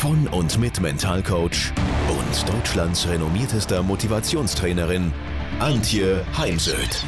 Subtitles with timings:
[0.00, 1.74] von und mit Mentalcoach
[2.08, 5.12] und Deutschlands renommiertester Motivationstrainerin
[5.58, 7.04] Antje Heimsöth.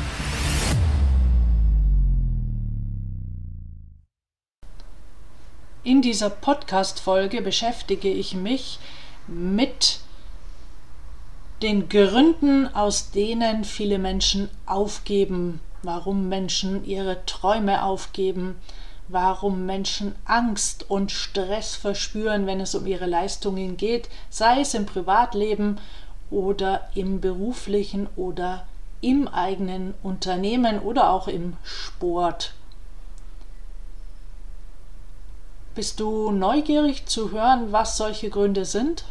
[5.82, 8.78] In dieser Podcast-Folge beschäftige ich mich
[9.26, 10.00] mit
[11.62, 18.56] den Gründen, aus denen viele Menschen aufgeben, warum Menschen ihre Träume aufgeben,
[19.12, 24.86] warum Menschen Angst und Stress verspüren, wenn es um ihre Leistungen geht, sei es im
[24.86, 25.78] Privatleben
[26.30, 28.66] oder im beruflichen oder
[29.00, 32.54] im eigenen Unternehmen oder auch im Sport.
[35.74, 39.04] Bist du neugierig zu hören, was solche Gründe sind?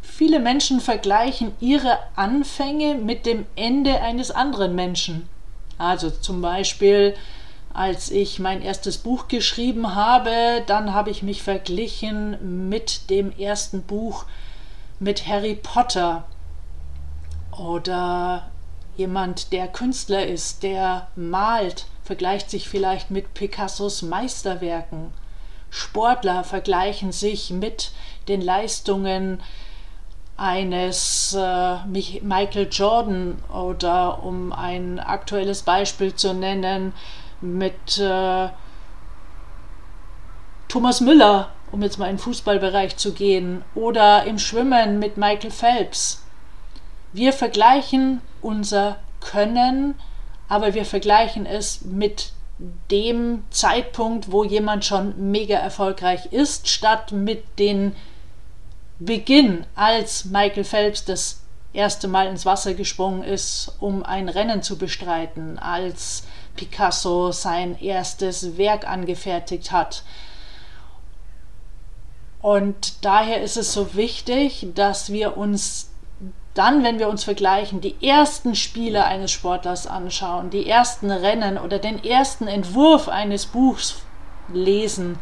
[0.00, 5.28] Viele Menschen vergleichen ihre Anfänge mit dem Ende eines anderen Menschen.
[5.78, 7.14] Also zum Beispiel,
[7.72, 13.82] als ich mein erstes Buch geschrieben habe, dann habe ich mich verglichen mit dem ersten
[13.82, 14.24] Buch
[14.98, 16.24] mit Harry Potter.
[17.56, 18.50] Oder
[18.96, 25.12] jemand, der Künstler ist, der malt, vergleicht sich vielleicht mit Picassos Meisterwerken.
[25.70, 27.92] Sportler vergleichen sich mit
[28.26, 29.40] den Leistungen
[30.36, 36.94] eines äh, Michael Jordan oder um ein aktuelles Beispiel zu nennen,
[37.40, 38.48] mit äh,
[40.68, 45.50] Thomas Müller, um jetzt mal in den Fußballbereich zu gehen, oder im Schwimmen mit Michael
[45.50, 46.22] Phelps.
[47.12, 49.94] Wir vergleichen unser Können,
[50.48, 52.32] aber wir vergleichen es mit
[52.90, 57.94] dem Zeitpunkt, wo jemand schon mega erfolgreich ist, statt mit dem
[58.98, 61.40] Beginn, als Michael Phelps das
[61.72, 66.24] erste Mal ins Wasser gesprungen ist, um ein Rennen zu bestreiten, als
[66.56, 70.04] Picasso sein erstes Werk angefertigt hat.
[72.42, 75.90] Und daher ist es so wichtig, dass wir uns
[76.54, 81.78] dann, wenn wir uns vergleichen, die ersten Spiele eines Sportlers anschauen, die ersten Rennen oder
[81.78, 84.02] den ersten Entwurf eines Buchs
[84.52, 85.18] lesen,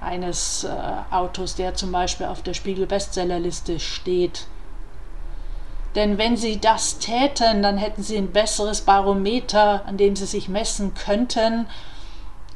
[0.00, 0.70] eines äh,
[1.10, 4.46] Autos, der zum Beispiel auf der Spiegel-Bestsellerliste steht.
[5.94, 10.48] Denn wenn sie das täten, dann hätten sie ein besseres Barometer, an dem sie sich
[10.48, 11.66] messen könnten.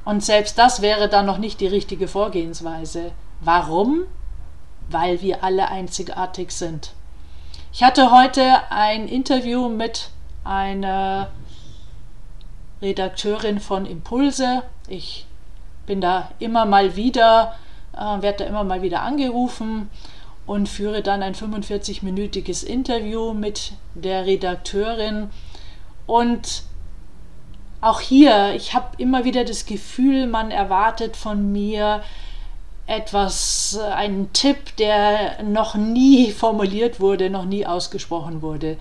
[0.05, 3.13] Und selbst das wäre dann noch nicht die richtige Vorgehensweise.
[3.41, 4.05] Warum?
[4.89, 6.93] Weil wir alle einzigartig sind.
[7.73, 10.09] Ich hatte heute ein Interview mit
[10.45, 11.29] einer
[12.81, 14.63] Redakteurin von Impulse.
[14.89, 15.27] Ich
[15.85, 17.55] bin da immer mal wieder,
[17.93, 19.91] äh, werde da immer mal wieder angerufen
[20.47, 25.31] und führe dann ein 45-minütiges Interview mit der Redakteurin.
[26.07, 26.63] Und
[27.81, 32.03] auch hier, ich habe immer wieder das Gefühl, man erwartet von mir
[32.87, 38.77] etwas, äh, einen Tipp, der noch nie formuliert wurde, noch nie ausgesprochen wurde.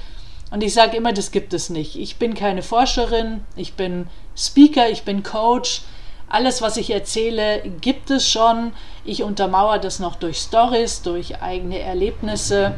[0.51, 1.95] Und ich sage immer, das gibt es nicht.
[1.95, 5.81] Ich bin keine Forscherin, ich bin Speaker, ich bin Coach.
[6.27, 8.73] Alles, was ich erzähle, gibt es schon.
[9.03, 12.75] Ich untermauere das noch durch Stories, durch eigene Erlebnisse.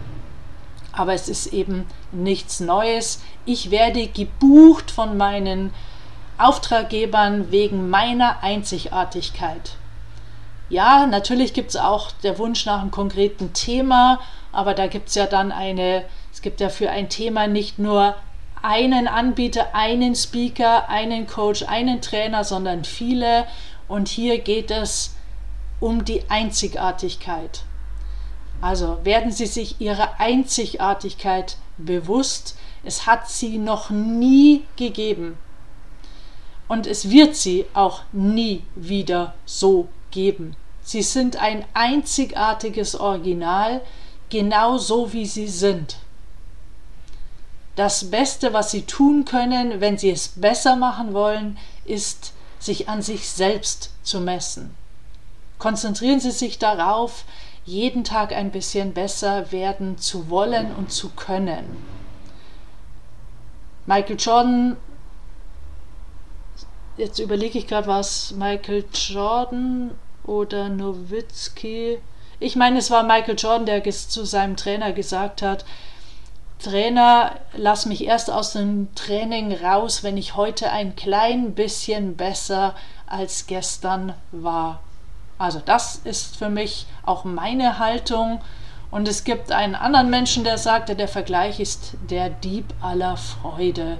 [0.91, 3.21] Aber es ist eben nichts Neues.
[3.45, 5.73] Ich werde gebucht von meinen
[6.37, 9.77] Auftraggebern wegen meiner Einzigartigkeit.
[10.69, 14.19] Ja, natürlich gibt es auch der Wunsch nach einem konkreten Thema,
[14.51, 16.03] aber da gibt es ja dann eine,
[16.33, 18.15] es gibt ja für ein Thema nicht nur
[18.67, 23.47] einen Anbieter, einen Speaker, einen Coach, einen Trainer, sondern viele.
[23.87, 25.15] Und hier geht es
[25.79, 27.63] um die Einzigartigkeit.
[28.59, 32.57] Also werden Sie sich Ihrer Einzigartigkeit bewusst.
[32.83, 35.37] Es hat sie noch nie gegeben.
[36.67, 40.57] Und es wird sie auch nie wieder so geben.
[40.81, 43.81] Sie sind ein einzigartiges Original,
[44.29, 45.97] genau so wie sie sind.
[47.77, 53.01] Das Beste, was sie tun können, wenn sie es besser machen wollen, ist, sich an
[53.01, 54.75] sich selbst zu messen.
[55.59, 57.23] Konzentrieren Sie sich darauf,
[57.65, 61.77] jeden Tag ein bisschen besser werden zu wollen und zu können.
[63.85, 64.77] Michael Jordan
[66.97, 69.91] jetzt überlege ich gerade, was Michael Jordan
[70.23, 71.99] oder Nowitzki.
[72.39, 75.63] Ich meine, es war Michael Jordan, der zu seinem Trainer gesagt hat,
[76.59, 82.73] Trainer, lass mich erst aus dem Training raus, wenn ich heute ein klein bisschen besser
[83.05, 84.79] als gestern war.
[85.37, 88.41] Also das ist für mich auch meine Haltung.
[88.89, 93.99] Und es gibt einen anderen Menschen, der sagte, der Vergleich ist der Dieb aller Freude.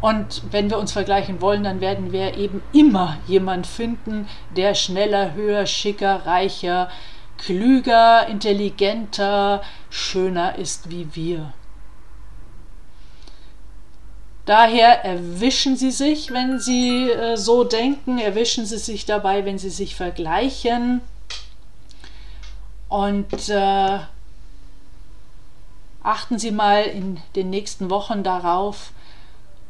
[0.00, 5.34] Und wenn wir uns vergleichen wollen, dann werden wir eben immer jemand finden, der schneller,
[5.34, 6.88] höher, schicker, reicher,
[7.38, 11.52] klüger, intelligenter, schöner ist wie wir.
[14.44, 19.70] Daher erwischen Sie sich, wenn Sie äh, so denken, erwischen Sie sich dabei, wenn Sie
[19.70, 21.00] sich vergleichen.
[22.88, 23.98] Und äh,
[26.02, 28.92] achten Sie mal in den nächsten Wochen darauf,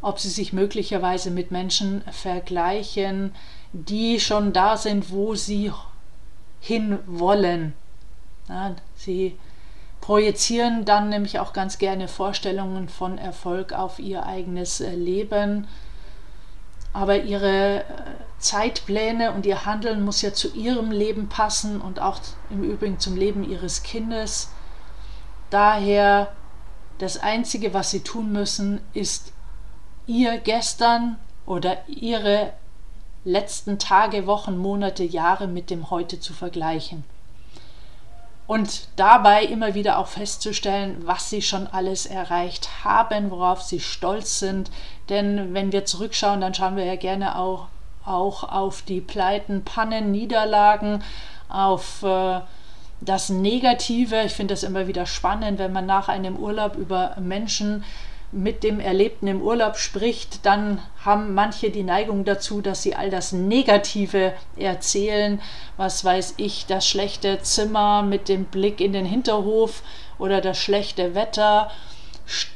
[0.02, 3.34] ob Sie sich möglicherweise mit Menschen vergleichen,
[3.72, 5.72] die schon da sind, wo Sie
[6.60, 7.74] hinwollen.
[8.48, 9.36] Ja, sie
[10.06, 15.66] projizieren dann nämlich auch ganz gerne Vorstellungen von Erfolg auf ihr eigenes äh, Leben.
[16.92, 17.84] Aber ihre äh,
[18.38, 22.20] Zeitpläne und ihr Handeln muss ja zu ihrem Leben passen und auch
[22.50, 24.52] im Übrigen zum Leben ihres Kindes.
[25.50, 26.28] Daher
[26.98, 29.32] das Einzige, was sie tun müssen, ist
[30.06, 32.52] ihr gestern oder ihre
[33.24, 37.02] letzten Tage, Wochen, Monate, Jahre mit dem heute zu vergleichen.
[38.46, 44.38] Und dabei immer wieder auch festzustellen, was sie schon alles erreicht haben, worauf sie stolz
[44.38, 44.70] sind.
[45.08, 47.66] Denn wenn wir zurückschauen, dann schauen wir ja gerne auch,
[48.04, 51.02] auch auf die Pleiten, Pannen, Niederlagen,
[51.48, 52.40] auf äh,
[53.00, 54.22] das Negative.
[54.22, 57.84] Ich finde das immer wieder spannend, wenn man nach einem Urlaub über Menschen
[58.36, 63.08] mit dem Erlebten im Urlaub spricht, dann haben manche die Neigung dazu, dass sie all
[63.08, 65.40] das Negative erzählen.
[65.78, 69.82] Was weiß ich, das schlechte Zimmer mit dem Blick in den Hinterhof
[70.18, 71.70] oder das schlechte Wetter.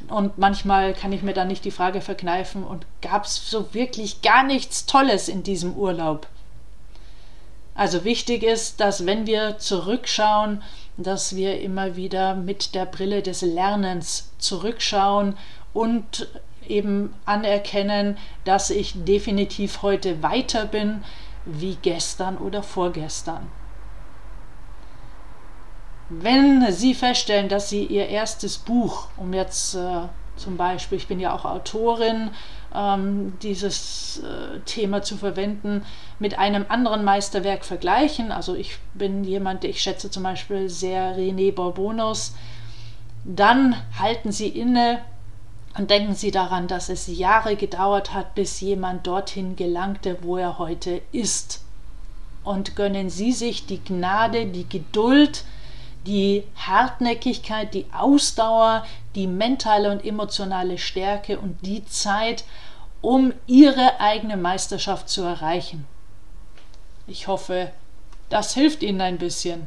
[0.08, 4.20] Und manchmal kann ich mir dann nicht die Frage verkneifen, und gab es so wirklich
[4.20, 6.26] gar nichts Tolles in diesem Urlaub?
[7.74, 10.62] Also wichtig ist, dass wenn wir zurückschauen,
[10.98, 15.36] dass wir immer wieder mit der Brille des Lernens zurückschauen
[15.72, 16.28] und
[16.66, 21.02] eben anerkennen, dass ich definitiv heute weiter bin
[21.44, 23.48] wie gestern oder vorgestern.
[26.08, 30.02] Wenn Sie feststellen, dass Sie Ihr erstes Buch, um jetzt äh,
[30.36, 32.30] zum Beispiel, ich bin ja auch Autorin,
[32.74, 35.84] ähm, dieses äh, Thema zu verwenden,
[36.18, 38.32] mit einem anderen Meisterwerk vergleichen.
[38.32, 42.34] Also ich bin jemand, ich schätze zum Beispiel sehr René Bourbonos.
[43.24, 45.00] Dann halten Sie inne
[45.76, 50.58] und denken Sie daran, dass es Jahre gedauert hat, bis jemand dorthin gelangte, wo er
[50.58, 51.62] heute ist.
[52.42, 55.44] Und gönnen Sie sich die Gnade, die Geduld,
[56.06, 58.84] die Hartnäckigkeit, die Ausdauer,
[59.14, 62.44] die mentale und emotionale Stärke und die Zeit,
[63.00, 65.86] um Ihre eigene Meisterschaft zu erreichen.
[67.06, 67.70] Ich hoffe,
[68.28, 69.66] das hilft Ihnen ein bisschen.